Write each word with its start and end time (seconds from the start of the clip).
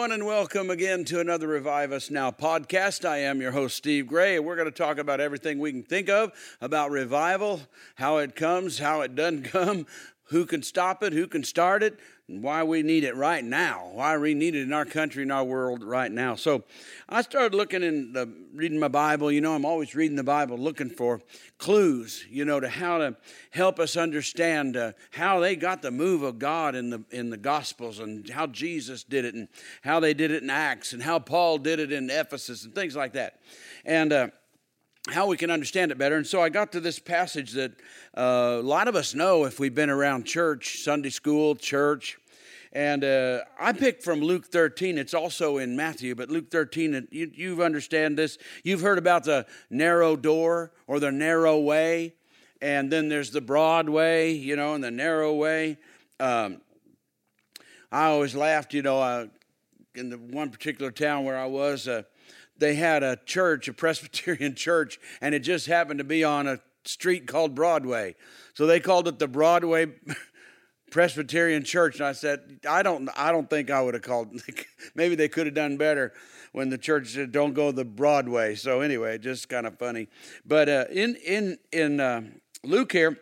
Everyone, 0.00 0.18
and 0.18 0.26
welcome 0.26 0.70
again 0.70 1.04
to 1.04 1.20
another 1.20 1.46
Revive 1.46 1.92
Us 1.92 2.10
Now 2.10 2.30
podcast. 2.30 3.06
I 3.06 3.18
am 3.18 3.42
your 3.42 3.52
host, 3.52 3.76
Steve 3.76 4.06
Gray, 4.06 4.36
and 4.36 4.46
we're 4.46 4.56
going 4.56 4.64
to 4.64 4.70
talk 4.70 4.96
about 4.96 5.20
everything 5.20 5.58
we 5.58 5.72
can 5.72 5.82
think 5.82 6.08
of 6.08 6.32
about 6.62 6.90
revival, 6.90 7.60
how 7.96 8.16
it 8.16 8.34
comes, 8.34 8.78
how 8.78 9.02
it 9.02 9.14
doesn't 9.14 9.42
come, 9.52 9.84
who 10.30 10.46
can 10.46 10.62
stop 10.62 11.02
it, 11.02 11.12
who 11.12 11.26
can 11.26 11.42
start 11.42 11.82
it, 11.82 11.98
and 12.28 12.40
why 12.40 12.62
we 12.62 12.82
need 12.82 13.02
it 13.02 13.16
right 13.16 13.44
now, 13.44 13.90
why 13.92 14.16
we 14.16 14.32
need 14.32 14.54
it 14.54 14.62
in 14.62 14.72
our 14.72 14.84
country 14.84 15.24
and 15.24 15.32
our 15.32 15.42
world 15.42 15.82
right 15.82 16.12
now. 16.12 16.36
So 16.36 16.62
I 17.08 17.22
started 17.22 17.52
looking 17.52 17.82
in 17.82 18.12
the, 18.12 18.32
reading 18.54 18.78
my 18.78 18.86
Bible. 18.86 19.32
You 19.32 19.40
know, 19.40 19.56
I'm 19.56 19.64
always 19.64 19.96
reading 19.96 20.16
the 20.16 20.22
Bible 20.22 20.56
looking 20.56 20.88
for 20.88 21.20
clues, 21.58 22.24
you 22.30 22.44
know, 22.44 22.60
to 22.60 22.68
how 22.68 22.98
to 22.98 23.16
help 23.50 23.80
us 23.80 23.96
understand 23.96 24.76
uh, 24.76 24.92
how 25.10 25.40
they 25.40 25.56
got 25.56 25.82
the 25.82 25.90
move 25.90 26.22
of 26.22 26.38
God 26.38 26.76
in 26.76 26.90
the 26.90 27.04
in 27.10 27.30
the 27.30 27.36
Gospels 27.36 27.98
and 27.98 28.28
how 28.30 28.46
Jesus 28.46 29.02
did 29.02 29.24
it 29.24 29.34
and 29.34 29.48
how 29.82 29.98
they 29.98 30.14
did 30.14 30.30
it 30.30 30.44
in 30.44 30.50
Acts 30.50 30.92
and 30.92 31.02
how 31.02 31.18
Paul 31.18 31.58
did 31.58 31.80
it 31.80 31.90
in 31.90 32.08
Ephesus 32.08 32.64
and 32.64 32.72
things 32.72 32.94
like 32.94 33.14
that. 33.14 33.40
And 33.84 34.12
uh, 34.12 34.28
how 35.08 35.26
we 35.26 35.36
can 35.36 35.50
understand 35.50 35.90
it 35.90 35.98
better. 35.98 36.16
And 36.16 36.26
so 36.26 36.42
I 36.42 36.48
got 36.48 36.72
to 36.72 36.80
this 36.80 36.98
passage 36.98 37.52
that 37.52 37.72
uh, 38.16 38.58
a 38.60 38.62
lot 38.62 38.86
of 38.86 38.94
us 38.94 39.14
know 39.14 39.44
if 39.44 39.58
we've 39.58 39.74
been 39.74 39.90
around 39.90 40.24
church, 40.24 40.80
Sunday 40.82 41.10
school, 41.10 41.54
church. 41.54 42.18
And 42.72 43.02
uh, 43.02 43.40
I 43.58 43.72
picked 43.72 44.04
from 44.04 44.20
Luke 44.20 44.46
13. 44.46 44.96
It's 44.98 45.14
also 45.14 45.58
in 45.58 45.74
Matthew, 45.74 46.14
but 46.14 46.30
Luke 46.30 46.50
13, 46.50 47.08
you, 47.10 47.30
you 47.34 47.62
understand 47.62 48.16
this. 48.16 48.38
You've 48.62 48.82
heard 48.82 48.98
about 48.98 49.24
the 49.24 49.46
narrow 49.70 50.14
door 50.14 50.72
or 50.86 51.00
the 51.00 51.10
narrow 51.10 51.58
way, 51.58 52.14
and 52.62 52.92
then 52.92 53.08
there's 53.08 53.32
the 53.32 53.40
broad 53.40 53.88
way, 53.88 54.32
you 54.32 54.54
know, 54.54 54.74
and 54.74 54.84
the 54.84 54.90
narrow 54.90 55.34
way. 55.34 55.78
Um, 56.20 56.60
I 57.90 58.04
always 58.04 58.36
laughed, 58.36 58.72
you 58.72 58.82
know, 58.82 59.28
in 59.96 60.10
the 60.10 60.18
one 60.18 60.50
particular 60.50 60.92
town 60.92 61.24
where 61.24 61.36
I 61.36 61.46
was, 61.46 61.88
uh, 61.88 62.02
they 62.60 62.74
had 62.74 63.02
a 63.02 63.16
church, 63.16 63.68
a 63.68 63.72
Presbyterian 63.72 64.54
church, 64.56 65.00
and 65.20 65.34
it 65.34 65.40
just 65.40 65.66
happened 65.66 65.98
to 65.98 66.04
be 66.04 66.22
on 66.22 66.46
a 66.46 66.60
street 66.84 67.26
called 67.26 67.54
Broadway. 67.54 68.14
So 68.54 68.66
they 68.66 68.80
called 68.80 69.08
it 69.08 69.18
the 69.18 69.28
Broadway 69.28 69.86
Presbyterian 70.90 71.64
Church. 71.64 71.96
And 71.96 72.06
I 72.06 72.12
said, 72.12 72.60
I 72.68 72.82
don't, 72.82 73.08
I 73.16 73.32
don't 73.32 73.48
think 73.48 73.70
I 73.70 73.82
would 73.82 73.94
have 73.94 74.02
called. 74.02 74.40
Maybe 74.94 75.14
they 75.14 75.28
could 75.28 75.46
have 75.46 75.54
done 75.54 75.76
better 75.76 76.12
when 76.52 76.68
the 76.68 76.78
church 76.78 77.08
said, 77.08 77.32
"Don't 77.32 77.54
go 77.54 77.70
the 77.72 77.84
Broadway." 77.84 78.54
So 78.54 78.80
anyway, 78.80 79.18
just 79.18 79.48
kind 79.48 79.66
of 79.66 79.78
funny. 79.78 80.08
But 80.44 80.68
uh, 80.68 80.84
in 80.90 81.16
in 81.24 81.58
in 81.72 82.00
uh, 82.00 82.22
Luke 82.64 82.92
here 82.92 83.18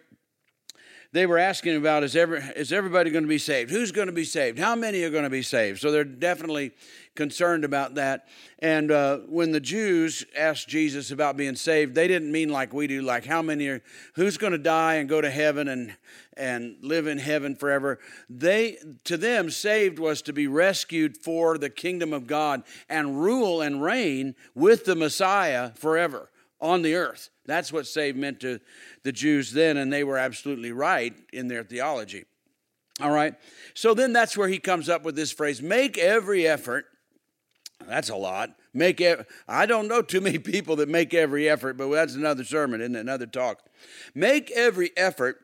they 1.12 1.24
were 1.24 1.38
asking 1.38 1.76
about 1.76 2.04
is, 2.04 2.14
every, 2.14 2.40
is 2.54 2.70
everybody 2.70 3.10
going 3.10 3.24
to 3.24 3.28
be 3.28 3.38
saved? 3.38 3.70
Who's 3.70 3.92
going 3.92 4.08
to 4.08 4.12
be 4.12 4.24
saved? 4.24 4.58
How 4.58 4.76
many 4.76 5.02
are 5.04 5.10
going 5.10 5.24
to 5.24 5.30
be 5.30 5.42
saved? 5.42 5.80
So 5.80 5.90
they're 5.90 6.04
definitely 6.04 6.72
concerned 7.14 7.64
about 7.64 7.94
that. 7.94 8.28
And 8.58 8.90
uh, 8.90 9.18
when 9.26 9.52
the 9.52 9.60
Jews 9.60 10.26
asked 10.36 10.68
Jesus 10.68 11.10
about 11.10 11.38
being 11.38 11.56
saved, 11.56 11.94
they 11.94 12.08
didn't 12.08 12.30
mean 12.30 12.50
like 12.50 12.74
we 12.74 12.86
do, 12.86 13.00
like 13.00 13.24
how 13.24 13.40
many 13.40 13.68
are, 13.68 13.82
who's 14.16 14.36
going 14.36 14.52
to 14.52 14.58
die 14.58 14.96
and 14.96 15.08
go 15.08 15.22
to 15.22 15.30
heaven 15.30 15.68
and, 15.68 15.96
and 16.36 16.76
live 16.82 17.06
in 17.06 17.16
heaven 17.16 17.56
forever. 17.56 17.98
They, 18.28 18.76
to 19.04 19.16
them, 19.16 19.48
saved 19.48 19.98
was 19.98 20.20
to 20.22 20.34
be 20.34 20.46
rescued 20.46 21.16
for 21.16 21.56
the 21.56 21.70
kingdom 21.70 22.12
of 22.12 22.26
God 22.26 22.64
and 22.86 23.22
rule 23.22 23.62
and 23.62 23.82
reign 23.82 24.34
with 24.54 24.84
the 24.84 24.94
Messiah 24.94 25.70
forever 25.74 26.28
on 26.60 26.82
the 26.82 26.94
earth. 26.94 27.30
That's 27.46 27.72
what 27.72 27.86
saved 27.86 28.16
meant 28.16 28.40
to 28.40 28.60
the 29.04 29.12
Jews 29.12 29.52
then, 29.52 29.76
and 29.76 29.92
they 29.92 30.04
were 30.04 30.18
absolutely 30.18 30.72
right 30.72 31.14
in 31.32 31.48
their 31.48 31.62
theology. 31.62 32.24
All 33.00 33.10
right. 33.10 33.34
So 33.74 33.94
then 33.94 34.12
that's 34.12 34.36
where 34.36 34.48
he 34.48 34.58
comes 34.58 34.88
up 34.88 35.04
with 35.04 35.14
this 35.14 35.30
phrase 35.30 35.62
make 35.62 35.98
every 35.98 36.46
effort. 36.46 36.86
That's 37.86 38.10
a 38.10 38.16
lot. 38.16 38.50
Make 38.74 39.02
I 39.46 39.66
don't 39.66 39.88
know 39.88 40.02
too 40.02 40.20
many 40.20 40.38
people 40.38 40.76
that 40.76 40.88
make 40.88 41.14
every 41.14 41.48
effort, 41.48 41.76
but 41.76 41.88
that's 41.90 42.14
another 42.14 42.44
sermon 42.44 42.80
and 42.80 42.96
another 42.96 43.26
talk. 43.26 43.62
Make 44.14 44.50
every 44.50 44.90
effort 44.96 45.38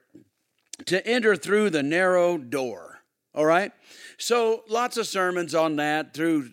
to 0.86 1.06
enter 1.06 1.36
through 1.36 1.70
the 1.70 1.82
narrow 1.82 2.36
door. 2.36 3.00
All 3.34 3.46
right? 3.46 3.72
So 4.18 4.64
lots 4.68 4.96
of 4.96 5.06
sermons 5.06 5.54
on 5.54 5.76
that 5.76 6.14
through 6.14 6.50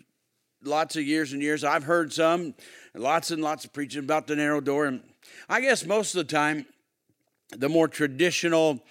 lots 0.64 0.96
of 0.96 1.04
years 1.04 1.34
and 1.34 1.42
years. 1.42 1.64
I've 1.64 1.84
heard 1.84 2.14
some, 2.14 2.54
lots 2.94 3.32
and 3.32 3.42
lots 3.42 3.66
of 3.66 3.74
preaching 3.74 4.04
about 4.04 4.28
the 4.28 4.36
narrow 4.36 4.62
door. 4.62 4.86
And 4.86 5.02
I 5.50 5.62
guess 5.62 5.86
most 5.86 6.16
of 6.16 6.20
the 6.20 6.32
time, 6.32 6.66
the 7.52 7.70
more 7.70 7.88
traditional 7.88 8.84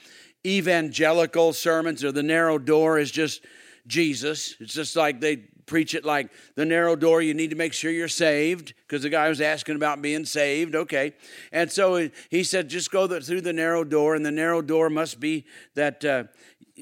evangelical 0.47 1.53
sermons 1.53 2.05
or 2.05 2.13
the 2.13 2.23
narrow 2.23 2.59
door 2.59 2.99
is 2.99 3.11
just 3.11 3.45
Jesus. 3.87 4.57
It's 4.61 4.75
just 4.75 4.97
like 4.97 5.21
they 5.21 5.37
preach 5.71 5.95
it 5.95 6.05
like 6.05 6.29
the 6.57 6.65
narrow 6.65 6.97
door, 6.97 7.23
you 7.23 7.33
need 7.33 7.51
to 7.51 7.57
make 7.57 7.73
sure 7.73 7.93
you're 7.93 8.09
saved 8.09 8.75
because 8.87 9.03
the 9.03 9.09
guy 9.09 9.29
was 9.29 9.41
asking 9.41 9.77
about 9.77 10.03
being 10.03 10.25
saved. 10.25 10.75
Okay. 10.75 11.15
And 11.53 11.71
so 11.71 12.11
he 12.29 12.43
said, 12.43 12.69
just 12.69 12.91
go 12.91 13.07
through 13.07 13.41
the 13.41 13.53
narrow 13.53 13.85
door, 13.85 14.17
and 14.17 14.27
the 14.27 14.33
narrow 14.33 14.63
door 14.63 14.91
must 14.91 15.21
be 15.21 15.47
that. 15.75 16.05
Uh, 16.05 16.25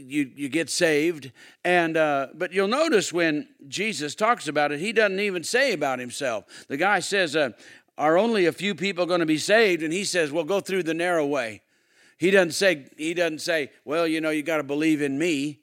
you, 0.06 0.31
you 0.34 0.48
get 0.48 0.70
saved 0.70 1.32
and 1.64 1.97
uh, 1.97 2.28
but 2.34 2.53
you'll 2.53 2.69
notice 2.69 3.12
when 3.12 3.48
jesus 3.66 4.14
talks 4.14 4.48
about 4.48 4.72
it 4.72 4.81
he 4.81 4.92
doesn't 4.92 5.20
even 5.20 5.42
say 5.42 5.72
about 5.72 5.98
himself. 5.98 6.44
The 6.69 6.76
guy 6.76 7.00
says 7.00 7.36
uh, 7.36 7.50
are 7.97 8.16
only 8.16 8.47
a 8.47 8.53
few 8.53 8.75
people 8.75 9.06
going 9.06 9.20
to 9.20 9.26
be 9.26 9.38
saved? 9.38 9.82
And 9.82 9.92
he 9.92 10.04
says 10.04 10.32
well 10.32 10.44
go 10.44 10.60
through 10.60 10.84
the 10.84 10.94
narrow 10.94 11.26
way. 11.26 11.62
He 12.19 12.31
doesn't 12.31 12.53
say 12.53 12.87
he 12.97 13.14
doesn't 13.14 13.41
say 13.41 13.70
well 13.84 14.06
you 14.06 14.20
know 14.20 14.31
you 14.31 14.42
got 14.42 14.58
to 14.58 14.62
believe 14.62 15.03
in 15.03 15.19
me 15.19 15.60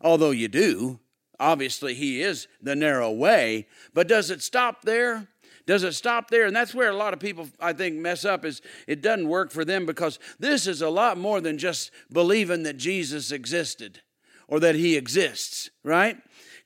although 0.00 0.30
you 0.30 0.48
do. 0.48 1.00
Obviously 1.40 1.94
he 1.94 2.20
is 2.20 2.48
the 2.60 2.76
narrow 2.76 3.10
way 3.10 3.66
but 3.94 4.08
does 4.08 4.30
it 4.30 4.42
stop 4.42 4.82
there 4.82 5.28
does 5.68 5.82
it 5.82 5.92
stop 5.92 6.30
there? 6.30 6.46
And 6.46 6.56
that's 6.56 6.74
where 6.74 6.88
a 6.88 6.96
lot 6.96 7.12
of 7.12 7.20
people, 7.20 7.46
I 7.60 7.74
think, 7.74 7.96
mess 7.96 8.24
up 8.24 8.46
is 8.46 8.62
it 8.86 9.02
doesn't 9.02 9.28
work 9.28 9.50
for 9.50 9.66
them 9.66 9.84
because 9.84 10.18
this 10.38 10.66
is 10.66 10.80
a 10.80 10.88
lot 10.88 11.18
more 11.18 11.42
than 11.42 11.58
just 11.58 11.90
believing 12.10 12.62
that 12.62 12.78
Jesus 12.78 13.30
existed 13.30 14.00
or 14.48 14.60
that 14.60 14.76
he 14.76 14.96
exists, 14.96 15.68
right? 15.84 16.16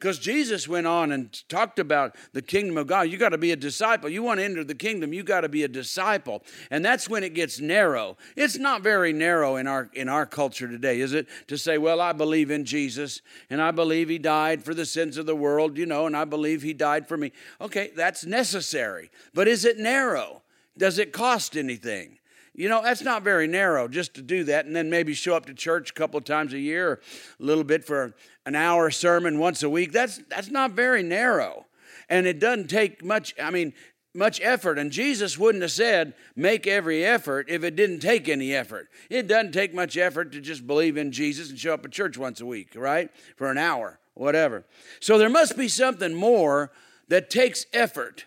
Because 0.02 0.18
Jesus 0.18 0.66
went 0.66 0.88
on 0.88 1.12
and 1.12 1.48
talked 1.48 1.78
about 1.78 2.16
the 2.32 2.42
kingdom 2.42 2.76
of 2.76 2.88
God. 2.88 3.02
You 3.02 3.18
got 3.18 3.28
to 3.28 3.38
be 3.38 3.52
a 3.52 3.56
disciple. 3.56 4.10
You 4.10 4.24
want 4.24 4.40
to 4.40 4.44
enter 4.44 4.64
the 4.64 4.74
kingdom, 4.74 5.12
you 5.12 5.22
got 5.22 5.42
to 5.42 5.48
be 5.48 5.62
a 5.62 5.68
disciple. 5.68 6.42
And 6.72 6.84
that's 6.84 7.08
when 7.08 7.22
it 7.22 7.34
gets 7.34 7.60
narrow. 7.60 8.16
It's 8.34 8.58
not 8.58 8.82
very 8.82 9.12
narrow 9.12 9.54
in 9.54 9.68
our 9.68 9.88
in 9.94 10.08
our 10.08 10.26
culture 10.26 10.66
today, 10.66 10.98
is 10.98 11.12
it? 11.12 11.28
To 11.46 11.56
say, 11.56 11.78
well, 11.78 12.00
I 12.00 12.10
believe 12.10 12.50
in 12.50 12.64
Jesus 12.64 13.22
and 13.48 13.62
I 13.62 13.70
believe 13.70 14.08
he 14.08 14.18
died 14.18 14.64
for 14.64 14.74
the 14.74 14.86
sins 14.86 15.18
of 15.18 15.26
the 15.26 15.36
world, 15.36 15.78
you 15.78 15.86
know, 15.86 16.08
and 16.08 16.16
I 16.16 16.24
believe 16.24 16.62
he 16.62 16.72
died 16.72 17.06
for 17.06 17.16
me. 17.16 17.30
Okay, 17.60 17.92
that's 17.94 18.26
necessary. 18.26 19.08
But 19.32 19.46
is 19.46 19.64
it 19.64 19.78
narrow? 19.78 20.42
Does 20.76 20.98
it 20.98 21.12
cost 21.12 21.56
anything? 21.56 22.18
You 22.54 22.68
know, 22.68 22.82
that's 22.82 23.02
not 23.02 23.22
very 23.22 23.46
narrow 23.46 23.88
just 23.88 24.14
to 24.14 24.22
do 24.22 24.44
that 24.44 24.66
and 24.66 24.76
then 24.76 24.90
maybe 24.90 25.14
show 25.14 25.34
up 25.34 25.46
to 25.46 25.54
church 25.54 25.90
a 25.90 25.94
couple 25.94 26.18
of 26.18 26.24
times 26.24 26.52
a 26.52 26.58
year 26.58 27.00
a 27.40 27.42
little 27.42 27.64
bit 27.64 27.84
for 27.84 28.14
an 28.44 28.54
hour 28.54 28.90
sermon 28.90 29.38
once 29.38 29.62
a 29.62 29.70
week. 29.70 29.92
That's 29.92 30.18
that's 30.28 30.50
not 30.50 30.72
very 30.72 31.02
narrow. 31.02 31.66
And 32.08 32.26
it 32.26 32.38
doesn't 32.38 32.68
take 32.68 33.02
much, 33.02 33.34
I 33.40 33.50
mean, 33.50 33.72
much 34.14 34.40
effort. 34.42 34.78
And 34.78 34.90
Jesus 34.90 35.38
wouldn't 35.38 35.62
have 35.62 35.72
said, 35.72 36.14
make 36.36 36.66
every 36.66 37.04
effort 37.04 37.46
if 37.48 37.64
it 37.64 37.76
didn't 37.76 38.00
take 38.00 38.28
any 38.28 38.54
effort. 38.54 38.88
It 39.08 39.26
doesn't 39.26 39.52
take 39.52 39.72
much 39.72 39.96
effort 39.96 40.32
to 40.32 40.40
just 40.40 40.66
believe 40.66 40.96
in 40.96 41.12
Jesus 41.12 41.48
and 41.48 41.58
show 41.58 41.74
up 41.74 41.84
at 41.84 41.92
church 41.92 42.18
once 42.18 42.40
a 42.40 42.46
week, 42.46 42.74
right? 42.74 43.10
For 43.36 43.50
an 43.50 43.58
hour, 43.58 43.98
whatever. 44.14 44.66
So 45.00 45.16
there 45.16 45.30
must 45.30 45.56
be 45.56 45.68
something 45.68 46.14
more 46.14 46.70
that 47.08 47.30
takes 47.30 47.64
effort. 47.72 48.26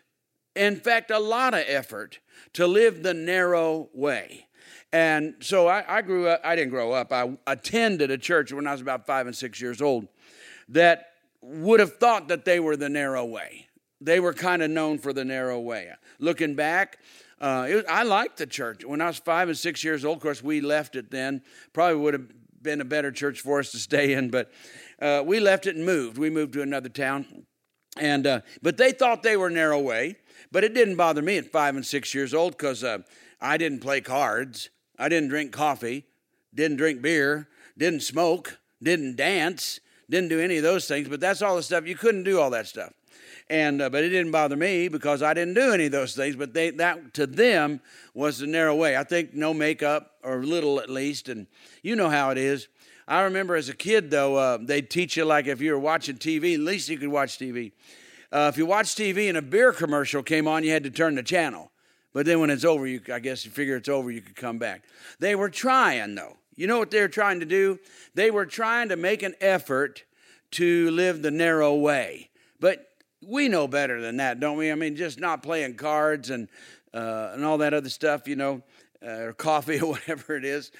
In 0.56 0.78
fact, 0.78 1.12
a 1.12 1.19
lot 1.19 1.54
of 1.54 1.63
effort 1.68 2.19
to 2.54 2.68
live 2.68 3.04
the 3.04 3.13
narrow 3.13 3.90
way. 3.94 4.48
And 4.94 5.36
so 5.42 5.68
I, 5.68 5.98
I, 5.98 6.02
grew 6.02 6.28
up, 6.28 6.42
I 6.44 6.56
didn't 6.56 6.72
grow 6.72 6.94
up, 6.94 7.12
I 7.12 7.38
attended 7.48 8.12
a 8.12 8.18
church 8.18 8.54
when 8.54 8.66
I 8.66 8.72
was 8.72 8.81
about 8.81 9.06
five 9.06 9.28
and 9.28 9.36
six 9.36 9.60
years 9.60 9.81
old 9.81 10.07
that 10.69 11.07
would 11.42 11.80
have 11.80 11.98
thought 11.98 12.30
that 12.30 12.46
they 12.46 12.60
were 12.60 12.78
the 12.78 12.90
narrow 12.90 13.25
way. 13.25 13.68
They 14.02 14.19
were 14.19 14.34
kind 14.34 14.62
of 14.62 14.72
known 14.72 14.98
for 15.00 15.13
the 15.13 15.25
narrow 15.25 15.60
way. 15.60 15.92
Looking 16.19 16.56
back, 16.56 17.00
uh, 17.42 17.68
was, 17.69 17.84
I 17.90 18.04
liked 18.04 18.38
the 18.38 18.48
church. 18.48 18.86
When 18.86 19.01
I 19.01 19.08
was 19.08 19.18
five 19.18 19.50
and 19.50 19.58
six 19.58 19.84
years 19.84 20.06
old, 20.06 20.18
of 20.18 20.24
course, 20.24 20.44
we 20.44 20.62
left 20.62 20.96
it 20.96 21.12
then. 21.12 21.42
Probably 21.74 21.98
would 21.98 22.13
have 22.13 22.28
been 22.62 22.81
a 22.81 22.86
better 22.86 23.12
church 23.12 23.42
for 23.42 23.60
us 23.60 23.72
to 23.72 23.78
stay 23.78 24.13
in, 24.13 24.30
but 24.30 24.51
uh, 25.01 25.24
we 25.25 25.40
left 25.40 25.68
it 25.68 25.75
and 25.75 25.86
moved. 25.86 26.18
We 26.18 26.30
moved 26.30 26.54
to 26.54 26.62
another 26.62 26.90
town. 26.90 27.46
And, 27.98 28.28
uh, 28.28 28.42
but 28.62 28.78
they 28.78 28.92
thought 28.92 29.24
they 29.24 29.38
were 29.38 29.50
narrow 29.50 29.80
way, 29.80 30.18
but 30.56 30.63
it 30.63 30.74
didn't 30.74 30.96
bother 30.96 31.22
me 31.22 31.38
at 31.38 31.52
five 31.52 31.75
and 31.75 31.86
six 31.86 32.16
years 32.16 32.34
old 32.34 32.54
because 32.54 32.81
uh, 32.81 33.00
I 33.42 33.57
didn't 33.57 33.81
play 33.81 34.00
cards. 34.00 34.69
I 34.98 35.10
didn't 35.10 35.28
drink 35.28 35.52
coffee, 35.52 36.06
didn't 36.54 36.78
drink 36.78 37.02
beer, 37.02 37.50
didn't 37.78 38.04
smoke, 38.04 38.57
didn't 38.81 39.18
dance, 39.18 39.81
didn't 40.10 40.30
do 40.30 40.40
any 40.40 40.56
of 40.56 40.63
those 40.63 40.88
things. 40.88 41.10
But 41.10 41.19
that's 41.19 41.42
all 41.42 41.57
the 41.57 41.62
stuff. 41.62 41.86
You 41.86 41.98
couldn't 41.98 42.24
do 42.24 42.40
all 42.40 42.52
that 42.52 42.68
stuff. 42.68 42.94
And 43.50 43.81
uh, 43.81 43.90
but 43.90 44.06
it 44.06 44.12
didn't 44.12 44.31
bother 44.31 44.56
me 44.56 44.88
because 44.88 45.22
I 45.22 45.34
didn't 45.34 45.56
do 45.56 45.74
any 45.74 45.88
of 45.88 45.92
those 45.92 46.16
things. 46.16 46.38
But 46.38 46.54
they 46.54 46.69
that 46.69 47.13
to 47.16 47.28
them 47.28 47.81
was 48.13 48.40
the 48.40 48.48
narrow 48.48 48.75
way. 48.78 48.96
I 48.96 49.04
think 49.04 49.34
no 49.34 49.54
makeup 49.54 50.12
or 50.24 50.42
little 50.42 50.80
at 50.80 50.90
least, 50.90 51.28
and 51.28 51.48
you 51.84 51.98
know 51.98 52.10
how 52.10 52.30
it 52.30 52.38
is. 52.38 52.69
I 53.10 53.24
remember 53.24 53.58
as 53.58 53.68
a 53.68 53.75
kid 53.75 54.10
though, 54.10 54.38
uh, 54.38 54.60
they'd 54.62 54.90
teach 54.90 55.18
you 55.18 55.25
like 55.25 55.48
if 55.48 55.60
you 55.60 55.74
were 55.74 55.80
watching 55.80 56.16
TV, 56.16 56.54
at 56.54 56.62
least 56.62 56.88
you 56.88 56.98
could 56.98 57.10
watch 57.10 57.38
TV. 57.38 57.74
Uh, 58.36 58.50
if 58.50 58.58
you 58.58 58.66
watch 58.66 58.96
TV 58.96 59.30
and 59.30 59.38
a 59.38 59.42
beer 59.42 59.72
commercial 59.72 60.22
came 60.22 60.46
on, 60.46 60.62
you 60.62 60.70
had 60.70 60.84
to 60.84 60.90
turn 60.90 61.16
the 61.16 61.24
channel. 61.24 61.72
But 62.12 62.26
then 62.26 62.42
when 62.42 62.50
it's 62.50 62.66
over, 62.66 62.86
you 62.86 63.00
I 63.14 63.20
guess 63.20 63.46
you 63.46 63.52
figure 63.52 63.78
it's 63.78 63.88
over, 63.88 64.12
you 64.12 64.20
could 64.20 64.36
come 64.36 64.58
back. 64.58 64.84
They 65.20 65.36
were 65.36 65.50
trying 65.50 66.16
though. 66.16 66.36
You 66.58 66.68
know 66.68 66.78
what 66.78 66.92
they 66.92 67.00
were 67.00 67.08
trying 67.08 67.40
to 67.40 67.46
do? 67.46 67.80
They 68.14 68.32
were 68.32 68.46
trying 68.46 68.90
to 68.90 68.98
make 68.98 69.24
an 69.24 69.36
effort 69.40 70.04
to 70.52 70.92
live 70.92 71.22
the 71.22 71.32
narrow 71.32 71.76
way. 71.76 72.30
But 72.60 72.90
we 73.26 73.48
know 73.48 73.70
better 73.70 74.02
than 74.02 74.18
that, 74.18 74.42
don't 74.42 74.58
we? 74.58 74.70
I 74.70 74.76
mean, 74.76 74.98
just 74.98 75.18
not 75.18 75.42
playing 75.42 75.76
cards 75.76 76.30
and 76.30 76.50
uh, 76.94 77.32
and 77.36 77.46
all 77.46 77.60
that 77.60 77.74
other 77.74 77.90
stuff, 77.90 78.28
you 78.28 78.36
know, 78.36 78.64
or 79.06 79.34
coffee 79.34 79.80
or 79.81 79.92
whatever 79.92 80.36
it 80.36 80.46
is. 80.46 80.72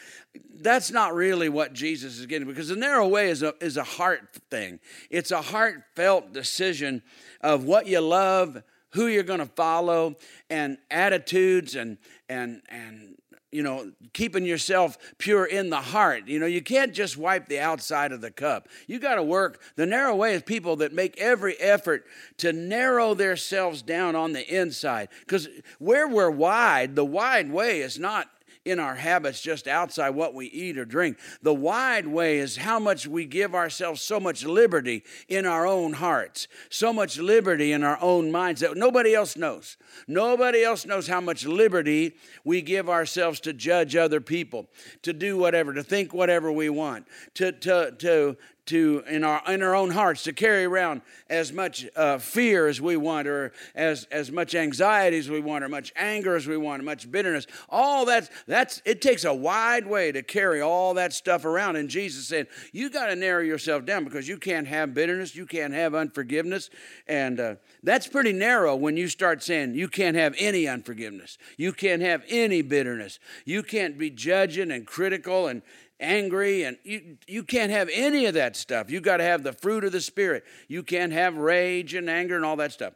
That's 0.60 0.92
not 0.92 1.13
really 1.13 1.50
what 1.50 1.74
Jesus 1.74 2.19
is 2.19 2.25
getting 2.25 2.48
because 2.48 2.69
the 2.69 2.75
narrow 2.75 3.07
way 3.07 3.30
is 3.30 3.44
a 3.44 3.54
is 3.62 3.77
a 3.77 3.83
heart 3.83 4.30
thing. 4.50 4.80
It's 5.10 5.31
a 5.31 5.42
heartfelt 5.42 6.33
decision 6.33 7.04
of 7.42 7.63
what 7.63 7.88
you 7.88 8.01
love, 8.01 8.63
who 8.92 9.07
you're 9.07 9.24
going 9.24 9.39
to 9.39 9.45
follow, 9.45 10.16
and 10.50 10.77
attitudes 10.89 11.75
and 11.75 11.98
and 12.27 12.62
and 12.69 13.16
you 13.56 13.63
know, 13.63 13.90
keeping 14.12 14.46
yourself 14.46 14.98
pure 15.18 15.46
in 15.46 15.69
the 15.69 15.80
heart. 15.80 16.28
You 16.28 16.40
know, 16.40 16.46
you 16.46 16.62
can't 16.62 16.94
just 16.94 17.16
wipe 17.16 17.48
the 17.48 17.60
outside 17.60 18.12
of 18.12 18.19
the 18.19 18.30
cup. 18.30 18.68
You 18.86 19.00
got 19.00 19.16
to 19.16 19.24
work. 19.24 19.62
The 19.78 19.86
narrow 19.86 20.13
way 20.13 20.34
is 20.34 20.44
people 20.44 20.75
that 20.78 20.92
make 20.92 21.18
every 21.18 21.56
effort 21.56 22.06
to 22.40 22.52
narrow 22.52 23.13
themselves 23.13 23.81
down 23.81 24.13
on 24.13 24.34
the 24.34 24.46
inside. 24.54 25.07
Because 25.22 25.48
where 25.80 26.06
we're 26.06 26.30
wide, 26.30 26.98
the 26.98 27.06
wide 27.06 27.50
way 27.50 27.80
is 27.80 27.98
not 27.98 28.30
in 28.66 28.80
our 28.80 28.96
habits 28.96 29.40
just 29.40 29.68
outside 29.68 30.10
what 30.10 30.34
we 30.34 30.48
eat 30.48 30.78
or 30.78 30.86
drink. 30.86 31.18
The 31.42 31.54
wide 31.54 32.08
way 32.08 32.40
is 32.40 32.58
how 32.58 32.80
much 32.80 33.08
we 33.08 33.26
give 33.26 33.54
ourselves 33.54 34.02
so 34.02 34.20
much 34.20 34.44
liberty 34.44 35.04
in 35.28 35.46
our 35.46 35.68
own 35.68 35.94
hearts, 35.94 36.48
so 36.70 36.92
much 36.92 37.20
liberty 37.20 37.72
in 37.72 37.84
our 37.84 38.00
own 38.02 38.32
minds 38.32 38.62
that 38.62 38.76
nobody 38.76 39.14
else 39.14 39.38
knows. 39.38 39.78
Nobody 40.08 40.64
else 40.64 40.86
knows 40.86 41.08
how 41.08 41.22
much 41.22 41.46
liberty 41.46 42.16
we 42.44 42.62
give 42.62 42.90
ourselves 42.90 43.40
to 43.42 43.54
judge 43.54 43.96
other 43.96 44.20
people, 44.20 44.68
to 45.04 45.14
do 45.14 45.38
whatever, 45.38 45.74
to 45.74 45.84
think 45.84 46.14
whatever 46.14 46.52
we 46.52 46.70
want, 46.70 47.08
to, 47.36 47.52
to, 47.52 47.92
to, 48.00 48.36
to 48.66 49.04
in 49.08 49.24
our 49.24 49.42
in 49.48 49.62
our 49.62 49.76
own 49.76 49.92
hearts 49.92 50.24
to 50.24 50.34
carry 50.34 50.66
around 50.66 51.02
as 51.30 51.54
much 51.54 51.86
uh, 51.96 52.18
fear 52.18 52.68
as 52.68 52.82
we 52.82 52.98
want 52.98 53.28
or 53.28 53.54
as 53.76 54.06
as 54.06 54.32
much 54.32 54.56
anxiety 54.56 55.18
as 55.18 55.30
we 55.30 55.40
want 55.40 55.64
or 55.64 55.70
much 55.70 55.94
anger 55.96 56.36
as 56.36 56.48
we 56.48 56.58
want 56.58 56.82
or 56.82 56.86
much 56.86 57.10
bitterness. 57.12 57.46
All 57.70 58.06
that 58.06 58.30
that's 58.48 58.82
it 58.86 59.02
takes 59.02 59.24
a 59.24 59.34
wide 59.34 59.86
way 59.86 60.12
to 60.12 60.24
carry 60.24 60.62
all 60.62 60.96
that 60.96 61.14
stuff 61.14 61.46
around. 61.46 61.76
And 61.76 61.90
jesus 61.90 62.28
said 62.28 62.48
you 62.72 62.90
got 62.90 63.08
to 63.08 63.16
narrow 63.16 63.44
yourself 63.44 63.86
down 63.86 64.04
because 64.04 64.28
you 64.28 64.38
can't 64.38 64.68
have 64.68 64.94
bitterness 64.94 65.36
you 65.36 65.46
can't 65.46 65.74
have 65.74 65.94
unforgiveness. 65.94 66.70
And 67.08 67.40
uh, 67.40 67.56
that's 67.84 68.08
pretty 68.08 68.34
narrow 68.34 68.76
when 68.76 68.98
you 68.98 69.08
start 69.08 69.44
saying 69.44 69.76
you 69.76 69.88
can't 69.88 70.16
have 70.16 70.34
any 70.38 70.68
unforgiveness 70.68 71.38
you 71.58 71.72
can't 71.72 72.02
have 72.02 72.24
any 72.28 72.62
bitterness 72.62 73.20
you 73.46 73.62
can't 73.62 73.98
be 73.98 74.10
judging 74.10 74.72
and 74.72 74.88
critical 74.88 75.48
and 75.48 75.62
angry 76.00 76.63
and 76.63 76.77
you, 76.83 77.18
you 77.27 77.44
can't 77.44 77.71
have 77.71 77.89
any 77.92 78.25
of 78.25 78.33
that 78.33 78.56
stuff. 78.56 78.89
You 78.89 79.00
got 79.00 79.18
to 79.18 79.24
have 79.24 79.44
the 79.44 79.53
fruit 79.53 79.83
of 79.83 79.92
the 79.92 80.01
spirit. 80.01 80.44
You 80.68 80.83
can't 80.83 81.13
have 81.13 81.36
rage 81.36 81.94
and 81.94 82.09
anger 82.09 82.36
and 82.36 82.45
all 82.45 82.57
that 82.57 82.71
stuff. 82.71 82.94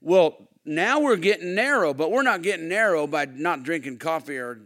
Well 0.00 0.48
now 0.64 1.00
we're 1.00 1.16
getting 1.16 1.54
narrow 1.54 1.94
but 1.94 2.10
we're 2.10 2.22
not 2.22 2.42
getting 2.42 2.68
narrow 2.68 3.06
by 3.06 3.24
not 3.24 3.62
drinking 3.62 3.98
coffee 3.98 4.36
or 4.36 4.60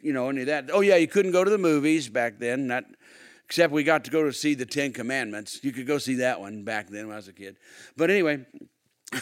you 0.00 0.12
know 0.12 0.28
any 0.28 0.40
of 0.40 0.46
that. 0.46 0.70
Oh 0.72 0.80
yeah 0.80 0.96
you 0.96 1.06
couldn't 1.06 1.32
go 1.32 1.44
to 1.44 1.50
the 1.50 1.58
movies 1.58 2.08
back 2.08 2.38
then 2.38 2.66
not 2.66 2.84
except 3.44 3.72
we 3.72 3.84
got 3.84 4.04
to 4.04 4.10
go 4.10 4.24
to 4.24 4.32
see 4.32 4.54
the 4.54 4.66
ten 4.66 4.92
commandments. 4.92 5.60
You 5.62 5.72
could 5.72 5.86
go 5.86 5.98
see 5.98 6.16
that 6.16 6.40
one 6.40 6.64
back 6.64 6.88
then 6.88 7.06
when 7.06 7.14
i 7.14 7.16
was 7.16 7.28
a 7.28 7.32
kid. 7.32 7.56
But 7.96 8.10
anyway 8.10 8.44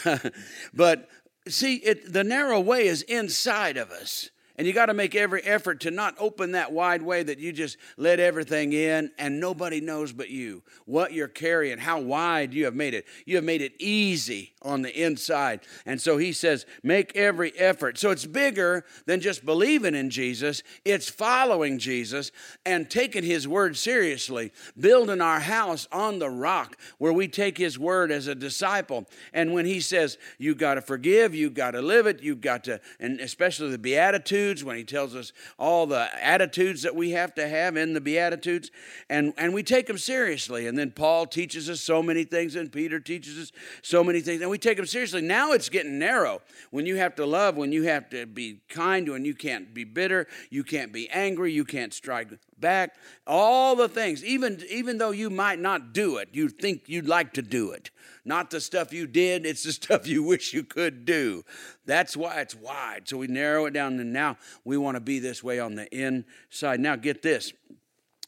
but 0.73 1.07
see 1.47 1.75
it, 1.75 2.11
the 2.11 2.23
narrow 2.23 2.59
way 2.59 2.87
is 2.87 3.03
inside 3.03 3.77
of 3.77 3.91
us 3.91 4.29
and 4.57 4.65
you 4.65 4.73
got 4.73 4.87
to 4.87 4.93
make 4.93 5.13
every 5.13 5.43
effort 5.43 5.81
to 5.81 5.91
not 5.91 6.15
open 6.19 6.53
that 6.53 6.71
wide 6.71 7.03
way 7.03 7.21
that 7.21 7.37
you 7.37 7.51
just 7.51 7.77
let 7.95 8.19
everything 8.19 8.73
in 8.73 9.11
and 9.19 9.39
nobody 9.39 9.79
knows 9.79 10.11
but 10.11 10.29
you 10.29 10.63
what 10.85 11.13
you're 11.13 11.27
carrying, 11.27 11.77
how 11.77 11.99
wide 11.99 12.53
you 12.53 12.65
have 12.65 12.73
made 12.73 12.95
it. 12.95 13.05
You 13.25 13.35
have 13.35 13.45
made 13.45 13.61
it 13.61 13.73
easy 13.77 14.53
on 14.63 14.81
the 14.81 14.99
inside. 14.99 15.59
And 15.85 16.01
so 16.01 16.17
he 16.17 16.31
says, 16.31 16.65
make 16.81 17.15
every 17.15 17.55
effort. 17.57 17.99
So 17.99 18.09
it's 18.09 18.25
bigger 18.25 18.83
than 19.05 19.21
just 19.21 19.45
believing 19.45 19.93
in 19.93 20.09
Jesus, 20.09 20.63
it's 20.83 21.07
following 21.07 21.77
Jesus 21.77 22.31
and 22.65 22.89
taking 22.89 23.23
his 23.23 23.47
word 23.47 23.77
seriously, 23.77 24.51
building 24.79 25.21
our 25.21 25.39
house 25.39 25.87
on 25.91 26.17
the 26.17 26.29
rock 26.29 26.77
where 26.97 27.13
we 27.13 27.27
take 27.27 27.57
his 27.57 27.77
word 27.77 28.11
as 28.11 28.25
a 28.25 28.33
disciple. 28.33 29.05
And 29.33 29.53
when 29.53 29.65
he 29.65 29.79
says, 29.79 30.17
you 30.39 30.55
got 30.55 30.75
to 30.75 30.81
forgive, 30.81 31.35
you 31.35 31.51
got 31.51 31.71
to 31.71 31.81
live 31.81 32.07
it, 32.07 32.23
you 32.23 32.35
got 32.35 32.63
to, 32.63 32.81
and 32.99 33.19
especially 33.19 33.69
the 33.69 33.77
Beatitudes 33.77 34.46
Beatitudes, 34.47 34.63
when 34.63 34.77
he 34.77 34.83
tells 34.83 35.15
us 35.15 35.33
all 35.57 35.85
the 35.85 36.07
attitudes 36.23 36.81
that 36.83 36.95
we 36.95 37.11
have 37.11 37.33
to 37.35 37.47
have 37.47 37.75
in 37.75 37.93
the 37.93 38.01
Beatitudes, 38.01 38.71
and, 39.09 39.33
and 39.37 39.53
we 39.53 39.63
take 39.63 39.87
them 39.87 39.97
seriously. 39.97 40.67
And 40.67 40.77
then 40.77 40.91
Paul 40.91 41.25
teaches 41.25 41.69
us 41.69 41.81
so 41.81 42.01
many 42.01 42.23
things, 42.23 42.55
and 42.55 42.71
Peter 42.71 42.99
teaches 42.99 43.37
us 43.37 43.51
so 43.81 44.03
many 44.03 44.21
things, 44.21 44.41
and 44.41 44.49
we 44.49 44.57
take 44.57 44.77
them 44.77 44.85
seriously. 44.85 45.21
Now 45.21 45.51
it's 45.51 45.69
getting 45.69 45.99
narrow. 45.99 46.41
When 46.71 46.85
you 46.85 46.95
have 46.95 47.15
to 47.15 47.25
love, 47.25 47.57
when 47.57 47.71
you 47.71 47.83
have 47.83 48.09
to 48.11 48.25
be 48.25 48.61
kind, 48.69 49.09
when 49.09 49.25
you 49.25 49.33
can't 49.33 49.73
be 49.73 49.83
bitter, 49.83 50.27
you 50.49 50.63
can't 50.63 50.93
be 50.93 51.09
angry, 51.09 51.51
you 51.51 51.65
can't 51.65 51.93
strike 51.93 52.29
back, 52.59 52.95
all 53.25 53.75
the 53.75 53.87
things, 53.87 54.23
even, 54.23 54.63
even 54.69 54.97
though 54.97 55.11
you 55.11 55.29
might 55.29 55.59
not 55.59 55.93
do 55.93 56.17
it, 56.17 56.29
you 56.31 56.49
think 56.49 56.83
you'd 56.87 57.07
like 57.07 57.33
to 57.33 57.41
do 57.41 57.71
it. 57.71 57.91
Not 58.25 58.49
the 58.49 58.59
stuff 58.59 58.91
you 58.91 59.07
did, 59.07 59.45
it's 59.45 59.63
the 59.63 59.71
stuff 59.73 60.07
you 60.07 60.23
wish 60.23 60.53
you 60.53 60.63
could 60.63 61.05
do. 61.05 61.43
That's 61.85 62.17
why 62.17 62.41
it's 62.41 62.55
wide. 62.55 63.07
So 63.07 63.17
we 63.17 63.27
narrow 63.27 63.65
it 63.65 63.71
down, 63.71 63.99
and 63.99 64.11
now 64.11 64.37
we 64.63 64.77
want 64.77 64.95
to 64.95 65.01
be 65.01 65.19
this 65.19 65.43
way 65.43 65.59
on 65.59 65.75
the 65.75 65.87
inside. 65.95 66.79
Now, 66.79 66.95
get 66.95 67.21
this. 67.21 67.53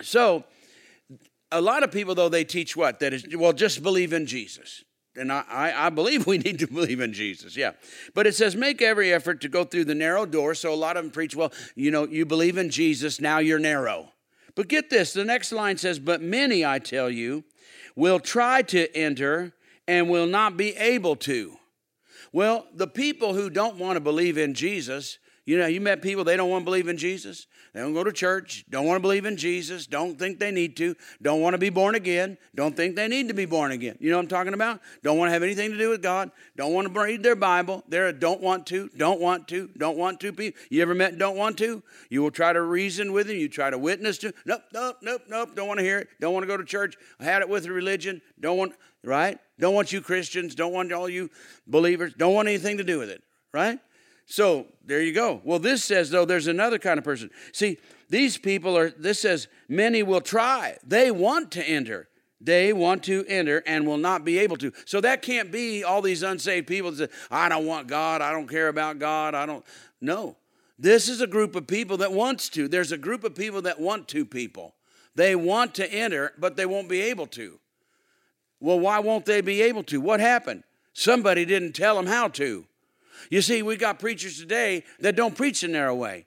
So, 0.01 0.45
a 1.51 1.61
lot 1.61 1.83
of 1.83 1.91
people, 1.91 2.15
though, 2.15 2.29
they 2.29 2.43
teach 2.43 2.77
what? 2.77 2.99
That 2.99 3.13
is, 3.13 3.25
well, 3.35 3.53
just 3.53 3.83
believe 3.83 4.13
in 4.13 4.25
Jesus. 4.25 4.83
And 5.15 5.31
I, 5.31 5.43
I, 5.49 5.87
I, 5.87 5.89
believe 5.89 6.27
we 6.27 6.37
need 6.45 6.59
to 6.59 6.67
believe 6.67 7.01
in 7.01 7.13
Jesus, 7.13 7.57
yeah. 7.57 7.71
But 8.13 8.27
it 8.27 8.35
says, 8.35 8.55
make 8.55 8.81
every 8.81 9.11
effort 9.11 9.41
to 9.41 9.49
go 9.49 9.63
through 9.63 9.85
the 9.85 9.95
narrow 9.95 10.25
door. 10.25 10.55
So 10.55 10.73
a 10.73 10.75
lot 10.75 10.97
of 10.97 11.03
them 11.03 11.11
preach, 11.11 11.35
well, 11.35 11.51
you 11.75 11.91
know, 11.91 12.07
you 12.07 12.25
believe 12.25 12.57
in 12.57 12.69
Jesus, 12.69 13.19
now 13.19 13.39
you're 13.39 13.59
narrow. 13.59 14.13
But 14.59 14.67
get 14.67 14.89
this 14.89 15.13
the 15.13 15.23
next 15.23 15.53
line 15.53 15.77
says, 15.77 15.99
But 15.99 16.21
many, 16.21 16.65
I 16.65 16.79
tell 16.79 17.09
you, 17.09 17.45
will 17.95 18.19
try 18.19 18.61
to 18.63 18.93
enter 18.93 19.53
and 19.87 20.09
will 20.09 20.27
not 20.27 20.57
be 20.57 20.75
able 20.75 21.15
to. 21.15 21.55
Well, 22.33 22.67
the 22.73 22.85
people 22.85 23.33
who 23.33 23.49
don't 23.49 23.77
want 23.77 23.95
to 23.95 24.01
believe 24.01 24.37
in 24.37 24.53
Jesus, 24.53 25.17
you 25.49 25.57
know, 25.57 25.65
you 25.65 25.81
met 25.81 26.03
people, 26.03 26.23
they 26.23 26.37
don't 26.37 26.51
want 26.51 26.61
to 26.61 26.65
believe 26.65 26.87
in 26.87 26.95
Jesus. 26.95 27.47
They 27.73 27.79
don't 27.79 27.95
go 27.95 28.03
to 28.03 28.11
church, 28.11 28.65
don't 28.69 28.85
want 28.85 28.97
to 28.97 29.01
believe 29.01 29.25
in 29.25 29.35
Jesus, 29.35 29.87
don't 29.87 30.19
think 30.19 30.37
they 30.37 30.51
need 30.51 30.77
to, 30.77 30.93
don't 31.23 31.41
want 31.41 31.55
to 31.55 31.57
be 31.57 31.71
born 31.71 31.95
again, 31.95 32.37
don't 32.53 32.77
think 32.77 32.95
they 32.95 33.07
need 33.07 33.29
to 33.29 33.33
be 33.33 33.47
born 33.47 33.71
again. 33.71 33.97
You 33.99 34.11
know 34.11 34.17
what 34.17 34.25
I'm 34.25 34.27
talking 34.27 34.53
about? 34.53 34.79
Don't 35.01 35.17
want 35.17 35.29
to 35.29 35.33
have 35.33 35.41
anything 35.41 35.71
to 35.71 35.77
do 35.79 35.89
with 35.89 36.03
God, 36.03 36.29
don't 36.55 36.71
want 36.71 36.93
to 36.93 37.01
read 37.01 37.23
their 37.23 37.35
Bible. 37.35 37.83
They're 37.87 38.13
don't 38.13 38.41
want 38.41 38.67
to, 38.67 38.91
don't 38.95 39.19
want 39.19 39.47
to, 39.47 39.71
don't 39.75 39.97
want 39.97 40.19
to 40.19 40.31
people. 40.31 40.61
You 40.69 40.83
ever 40.83 40.93
met 40.93 41.17
don't 41.17 41.35
want 41.35 41.57
to? 41.57 41.81
You 42.11 42.21
will 42.21 42.29
try 42.29 42.53
to 42.53 42.61
reason 42.61 43.11
with 43.11 43.25
them, 43.25 43.37
you 43.37 43.49
try 43.49 43.71
to 43.71 43.77
witness 43.79 44.19
to. 44.19 44.31
Nope, 44.45 44.61
nope, 44.71 44.97
nope, 45.01 45.23
nope, 45.29 45.55
don't 45.55 45.67
want 45.67 45.79
to 45.79 45.83
hear 45.83 45.97
it, 45.97 46.09
don't 46.21 46.31
want 46.31 46.43
to 46.43 46.47
go 46.47 46.57
to 46.57 46.63
church. 46.63 46.95
I 47.19 47.23
had 47.23 47.41
it 47.41 47.49
with 47.49 47.65
religion, 47.65 48.21
don't 48.39 48.57
want, 48.59 48.73
right? 49.03 49.39
Don't 49.57 49.73
want 49.73 49.91
you 49.91 50.01
Christians, 50.01 50.53
don't 50.53 50.73
want 50.73 50.93
all 50.93 51.09
you 51.09 51.31
believers, 51.65 52.13
don't 52.15 52.35
want 52.35 52.47
anything 52.47 52.77
to 52.77 52.83
do 52.83 52.99
with 52.99 53.09
it, 53.09 53.23
right? 53.51 53.79
So 54.29 54.67
there 54.85 55.01
you 55.01 55.11
go. 55.11 55.41
Well, 55.43 55.57
this 55.57 55.83
says, 55.83 56.11
though, 56.11 56.23
there's 56.23 56.45
another 56.45 56.77
kind 56.77 56.99
of 56.99 57.03
person. 57.03 57.31
See, 57.51 57.79
these 58.09 58.37
people 58.37 58.77
are, 58.77 58.91
this 58.91 59.19
says, 59.19 59.47
many 59.67 60.03
will 60.03 60.21
try. 60.21 60.77
They 60.85 61.09
want 61.09 61.51
to 61.53 61.63
enter. 61.63 62.07
They 62.39 62.71
want 62.71 63.03
to 63.05 63.25
enter 63.27 63.63
and 63.65 63.87
will 63.87 63.97
not 63.97 64.23
be 64.23 64.37
able 64.37 64.55
to. 64.57 64.71
So 64.85 65.01
that 65.01 65.23
can't 65.23 65.51
be 65.51 65.83
all 65.83 66.03
these 66.03 66.21
unsaved 66.21 66.67
people 66.67 66.91
that 66.91 67.11
say, 67.11 67.17
I 67.31 67.49
don't 67.49 67.65
want 67.65 67.87
God. 67.87 68.21
I 68.21 68.31
don't 68.31 68.47
care 68.47 68.67
about 68.67 68.99
God. 68.99 69.33
I 69.33 69.47
don't. 69.47 69.65
No. 69.99 70.37
This 70.77 71.09
is 71.09 71.21
a 71.21 71.27
group 71.27 71.55
of 71.55 71.65
people 71.65 71.97
that 71.97 72.13
wants 72.13 72.49
to. 72.49 72.67
There's 72.67 72.91
a 72.91 72.97
group 72.97 73.23
of 73.23 73.35
people 73.35 73.63
that 73.63 73.79
want 73.79 74.07
to 74.09 74.25
people. 74.25 74.75
They 75.15 75.35
want 75.35 75.73
to 75.75 75.91
enter, 75.91 76.33
but 76.37 76.55
they 76.55 76.67
won't 76.67 76.87
be 76.87 77.01
able 77.01 77.27
to. 77.27 77.59
Well, 78.59 78.79
why 78.79 78.99
won't 78.99 79.25
they 79.25 79.41
be 79.41 79.63
able 79.63 79.83
to? 79.85 79.99
What 79.99 80.19
happened? 80.19 80.63
Somebody 80.93 81.45
didn't 81.45 81.73
tell 81.73 81.95
them 81.95 82.05
how 82.05 82.27
to. 82.29 82.65
You 83.29 83.41
see, 83.41 83.61
we 83.61 83.77
got 83.77 83.99
preachers 83.99 84.37
today 84.39 84.83
that 84.99 85.15
don't 85.15 85.35
preach 85.35 85.61
the 85.61 85.67
narrow 85.67 85.95
way 85.95 86.25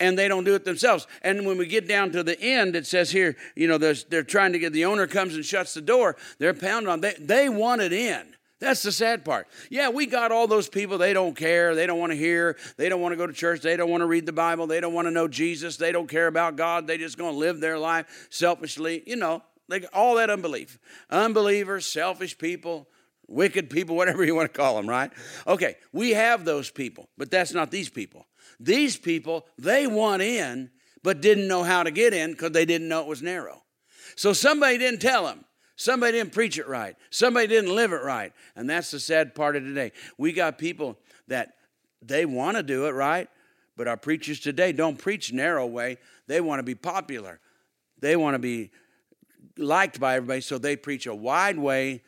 and 0.00 0.18
they 0.18 0.26
don't 0.26 0.44
do 0.44 0.54
it 0.54 0.64
themselves. 0.64 1.06
And 1.22 1.46
when 1.46 1.58
we 1.58 1.66
get 1.66 1.86
down 1.86 2.10
to 2.12 2.22
the 2.22 2.40
end, 2.40 2.74
it 2.74 2.86
says 2.86 3.10
here, 3.10 3.36
you 3.54 3.68
know, 3.68 3.78
they're 3.78 4.22
trying 4.22 4.52
to 4.54 4.58
get 4.58 4.72
the 4.72 4.86
owner 4.86 5.06
comes 5.06 5.34
and 5.34 5.44
shuts 5.44 5.74
the 5.74 5.82
door. 5.82 6.16
They're 6.38 6.54
pounding 6.54 6.90
on. 6.90 7.00
They, 7.00 7.14
they 7.18 7.48
want 7.48 7.82
it 7.82 7.92
in. 7.92 8.34
That's 8.58 8.82
the 8.82 8.92
sad 8.92 9.24
part. 9.24 9.48
Yeah, 9.70 9.88
we 9.88 10.04
got 10.04 10.32
all 10.32 10.46
those 10.46 10.68
people. 10.68 10.98
They 10.98 11.14
don't 11.14 11.34
care. 11.34 11.74
They 11.74 11.86
don't 11.86 11.98
want 11.98 12.12
to 12.12 12.18
hear. 12.18 12.58
They 12.76 12.90
don't 12.90 13.00
want 13.00 13.12
to 13.12 13.16
go 13.16 13.26
to 13.26 13.32
church. 13.32 13.62
They 13.62 13.76
don't 13.76 13.88
want 13.88 14.02
to 14.02 14.06
read 14.06 14.26
the 14.26 14.32
Bible. 14.32 14.66
They 14.66 14.80
don't 14.80 14.92
want 14.92 15.06
to 15.06 15.10
know 15.10 15.28
Jesus. 15.28 15.78
They 15.78 15.92
don't 15.92 16.08
care 16.08 16.26
about 16.26 16.56
God. 16.56 16.86
They 16.86 16.98
just 16.98 17.16
going 17.16 17.32
to 17.32 17.38
live 17.38 17.60
their 17.60 17.78
life 17.78 18.28
selfishly. 18.28 19.02
You 19.06 19.16
know, 19.16 19.42
like 19.68 19.86
all 19.94 20.16
that 20.16 20.28
unbelief. 20.28 20.78
Unbelievers, 21.08 21.86
selfish 21.86 22.36
people, 22.36 22.86
wicked 23.30 23.70
people, 23.70 23.96
whatever 23.96 24.24
you 24.24 24.34
want 24.34 24.52
to 24.52 24.58
call 24.58 24.76
them, 24.76 24.88
right? 24.88 25.10
Okay, 25.46 25.76
we 25.92 26.10
have 26.10 26.44
those 26.44 26.70
people, 26.70 27.08
but 27.16 27.30
that's 27.30 27.54
not 27.54 27.70
these 27.70 27.88
people. 27.88 28.26
These 28.58 28.98
people, 28.98 29.46
they 29.56 29.86
want 29.86 30.20
in, 30.20 30.70
but 31.02 31.22
didn't 31.22 31.48
know 31.48 31.62
how 31.62 31.82
to 31.82 31.90
get 31.90 32.12
in 32.12 32.32
because 32.32 32.50
they 32.50 32.66
didn't 32.66 32.88
know 32.88 33.00
it 33.00 33.06
was 33.06 33.22
narrow. 33.22 33.62
So 34.16 34.32
somebody 34.32 34.76
didn't 34.76 35.00
tell 35.00 35.24
them. 35.24 35.44
Somebody 35.76 36.12
didn't 36.18 36.32
preach 36.32 36.58
it 36.58 36.68
right. 36.68 36.94
Somebody 37.08 37.46
didn't 37.46 37.74
live 37.74 37.92
it 37.92 38.02
right. 38.02 38.34
And 38.54 38.68
that's 38.68 38.90
the 38.90 39.00
sad 39.00 39.34
part 39.34 39.56
of 39.56 39.62
today. 39.62 39.92
We 40.18 40.32
got 40.32 40.58
people 40.58 40.98
that 41.28 41.54
they 42.02 42.26
want 42.26 42.58
to 42.58 42.62
do 42.62 42.86
it 42.86 42.90
right, 42.90 43.28
but 43.78 43.88
our 43.88 43.96
preachers 43.96 44.40
today 44.40 44.72
don't 44.72 44.98
preach 44.98 45.32
narrow 45.32 45.64
way. 45.64 45.96
They 46.26 46.42
want 46.42 46.58
to 46.58 46.64
be 46.64 46.74
popular. 46.74 47.40
They 47.98 48.14
want 48.16 48.34
to 48.34 48.38
be 48.38 48.72
liked 49.56 49.98
by 49.98 50.16
everybody, 50.16 50.42
so 50.42 50.58
they 50.58 50.76
preach 50.76 51.06
a 51.06 51.14
wide 51.14 51.58
way, 51.58 52.02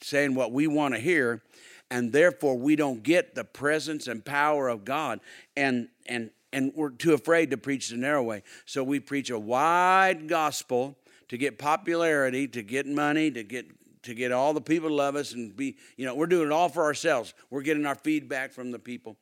saying 0.00 0.34
what 0.34 0.52
we 0.52 0.66
want 0.66 0.94
to 0.94 1.00
hear, 1.00 1.42
and 1.90 2.12
therefore 2.12 2.58
we 2.58 2.76
don't 2.76 3.02
get 3.02 3.34
the 3.34 3.44
presence 3.44 4.06
and 4.06 4.24
power 4.24 4.68
of 4.68 4.84
God. 4.84 5.20
And 5.56 5.88
and 6.06 6.30
and 6.52 6.72
we're 6.74 6.90
too 6.90 7.14
afraid 7.14 7.50
to 7.50 7.56
preach 7.56 7.88
the 7.88 7.96
narrow 7.96 8.22
way. 8.22 8.42
So 8.64 8.82
we 8.82 9.00
preach 9.00 9.30
a 9.30 9.38
wide 9.38 10.28
gospel 10.28 10.96
to 11.28 11.36
get 11.36 11.58
popularity, 11.58 12.48
to 12.48 12.62
get 12.62 12.86
money, 12.86 13.30
to 13.30 13.42
get 13.42 13.66
to 14.02 14.14
get 14.14 14.32
all 14.32 14.54
the 14.54 14.60
people 14.60 14.88
to 14.88 14.94
love 14.94 15.16
us 15.16 15.32
and 15.32 15.54
be, 15.54 15.76
you 15.96 16.06
know, 16.06 16.14
we're 16.14 16.26
doing 16.26 16.46
it 16.46 16.52
all 16.52 16.68
for 16.68 16.84
ourselves. 16.84 17.34
We're 17.50 17.62
getting 17.62 17.84
our 17.84 17.94
feedback 17.94 18.52
from 18.52 18.70
the 18.70 18.78
people. 18.78 19.16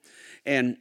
And 0.44 0.76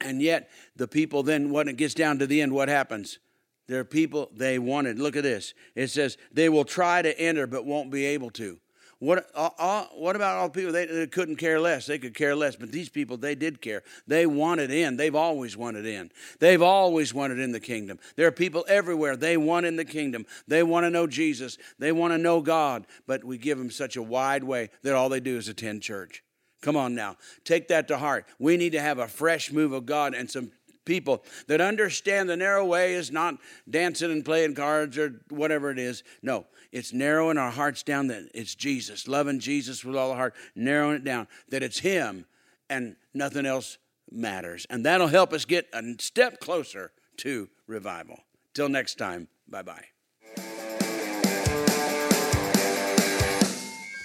and 0.00 0.22
yet 0.22 0.50
the 0.76 0.88
people 0.88 1.22
then 1.22 1.50
when 1.50 1.68
it 1.68 1.76
gets 1.76 1.94
down 1.94 2.18
to 2.18 2.26
the 2.26 2.40
end, 2.40 2.52
what 2.52 2.68
happens? 2.68 3.18
There 3.66 3.80
are 3.80 3.84
people 3.84 4.30
they 4.34 4.58
wanted. 4.58 4.98
Look 4.98 5.16
at 5.16 5.24
this. 5.24 5.54
It 5.74 5.88
says 5.88 6.16
they 6.32 6.48
will 6.48 6.64
try 6.64 7.02
to 7.02 7.18
enter 7.18 7.46
but 7.46 7.66
won't 7.66 7.90
be 7.90 8.06
able 8.06 8.30
to. 8.32 8.58
What, 8.98 9.28
uh, 9.34 9.50
uh, 9.58 9.84
what 9.94 10.16
about 10.16 10.38
all 10.38 10.48
people 10.48 10.72
they, 10.72 10.86
they, 10.86 11.06
couldn't 11.06 11.36
care 11.36 11.60
less? 11.60 11.84
They 11.84 11.98
could 11.98 12.14
care 12.14 12.34
less, 12.34 12.56
but 12.56 12.72
these 12.72 12.88
people, 12.88 13.18
they 13.18 13.34
did 13.34 13.60
care. 13.60 13.82
They 14.06 14.24
wanted 14.24 14.70
in. 14.70 14.96
They've 14.96 15.14
always 15.14 15.54
wanted 15.54 15.84
in. 15.84 16.10
They've 16.40 16.62
always 16.62 17.12
wanted 17.12 17.38
in 17.38 17.52
the 17.52 17.60
kingdom. 17.60 17.98
There 18.16 18.26
are 18.26 18.32
people 18.32 18.64
everywhere. 18.68 19.14
They 19.14 19.36
want 19.36 19.66
in 19.66 19.76
the 19.76 19.84
kingdom. 19.84 20.24
They 20.48 20.62
want 20.62 20.84
to 20.84 20.90
know 20.90 21.06
Jesus. 21.06 21.58
They 21.78 21.92
want 21.92 22.14
to 22.14 22.18
know 22.18 22.40
God, 22.40 22.86
but 23.06 23.22
we 23.22 23.36
give 23.36 23.58
them 23.58 23.70
such 23.70 23.96
a 23.96 24.02
wide 24.02 24.44
way 24.44 24.70
that 24.82 24.94
all 24.94 25.10
they 25.10 25.20
do 25.20 25.36
is 25.36 25.48
attend 25.48 25.82
church. 25.82 26.22
Come 26.62 26.76
on 26.76 26.94
now. 26.94 27.16
Take 27.44 27.68
that 27.68 27.88
to 27.88 27.98
heart. 27.98 28.24
We 28.38 28.56
need 28.56 28.72
to 28.72 28.80
have 28.80 28.98
a 28.98 29.08
fresh 29.08 29.52
move 29.52 29.72
of 29.72 29.84
God 29.84 30.14
and 30.14 30.30
some 30.30 30.52
people 30.86 31.22
that 31.48 31.60
understand 31.60 32.30
the 32.30 32.36
narrow 32.36 32.64
way 32.64 32.94
is 32.94 33.10
not 33.10 33.36
dancing 33.68 34.10
and 34.10 34.24
playing 34.24 34.54
cards 34.54 34.96
or 34.96 35.20
whatever 35.28 35.70
it 35.70 35.78
is. 35.78 36.02
No, 36.22 36.46
it's 36.72 36.94
narrowing 36.94 37.36
our 37.36 37.50
hearts 37.50 37.82
down 37.82 38.06
that 38.06 38.30
it's 38.34 38.54
Jesus, 38.54 39.06
loving 39.06 39.38
Jesus 39.38 39.84
with 39.84 39.96
all 39.96 40.12
our 40.12 40.16
heart, 40.16 40.34
narrowing 40.54 40.96
it 40.96 41.04
down, 41.04 41.28
that 41.50 41.62
it's 41.62 41.80
Him 41.80 42.24
and 42.70 42.96
nothing 43.12 43.44
else 43.46 43.78
matters. 44.10 44.66
And 44.70 44.86
that'll 44.86 45.08
help 45.08 45.32
us 45.32 45.44
get 45.44 45.66
a 45.72 45.82
step 45.98 46.40
closer 46.40 46.92
to 47.18 47.48
revival. 47.66 48.20
Till 48.54 48.68
next 48.68 48.96
time, 48.96 49.28
bye 49.48 49.62
bye. 49.62 49.84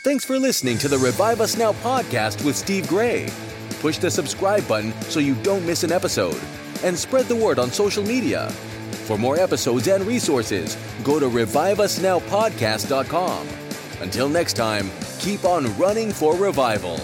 Thanks 0.03 0.25
for 0.25 0.39
listening 0.39 0.79
to 0.79 0.88
the 0.88 0.97
Revive 0.97 1.41
Us 1.41 1.55
Now 1.55 1.73
podcast 1.73 2.43
with 2.43 2.55
Steve 2.55 2.88
Gray. 2.88 3.29
Push 3.81 4.00
the 4.00 4.09
subscribe 4.09 4.67
button 4.67 4.93
so 5.03 5.19
you 5.19 5.35
don't 5.35 5.65
miss 5.65 5.83
an 5.83 5.91
episode 5.91 6.41
and 6.83 6.97
spread 6.97 7.25
the 7.25 7.35
word 7.35 7.59
on 7.59 7.69
social 7.71 8.03
media. 8.03 8.50
For 9.05 9.17
more 9.17 9.39
episodes 9.39 9.88
and 9.88 10.05
resources, 10.05 10.77
go 11.03 11.19
to 11.19 11.27
reviveusnowpodcast.com. 11.27 13.47
Until 14.01 14.29
next 14.29 14.53
time, 14.53 14.89
keep 15.19 15.43
on 15.45 15.75
running 15.77 16.11
for 16.11 16.35
revival. 16.35 17.00